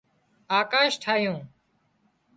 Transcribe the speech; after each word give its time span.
آڪاش 0.59 0.91
ٺاهيون 1.03 1.39